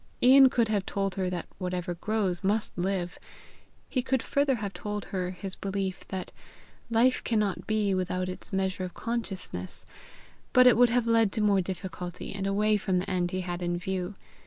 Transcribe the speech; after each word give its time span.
Ian 0.23 0.49
could 0.49 0.67
have 0.69 0.83
told 0.83 1.13
her 1.13 1.29
that 1.29 1.45
whatever 1.59 1.93
grows 1.93 2.43
must 2.43 2.75
live; 2.75 3.19
he 3.87 4.01
could 4.01 4.23
further 4.23 4.55
have 4.55 4.73
told 4.73 5.05
her 5.13 5.29
his 5.29 5.55
belief 5.55 6.07
that 6.07 6.31
life 6.89 7.23
cannot 7.23 7.67
be 7.67 7.93
without 7.93 8.27
its 8.27 8.51
measure 8.51 8.83
of 8.83 8.95
consciousness; 8.95 9.85
but 10.53 10.65
it 10.65 10.75
would 10.75 10.89
have 10.89 11.05
led 11.05 11.31
to 11.33 11.41
more 11.41 11.61
difficulty, 11.61 12.33
and 12.33 12.47
away 12.47 12.77
from 12.77 12.97
the 12.97 13.07
end 13.07 13.29
he 13.29 13.41
had 13.41 13.61
in 13.61 13.77
view. 13.77 14.15